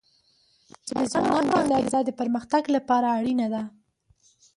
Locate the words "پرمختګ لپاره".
2.19-3.07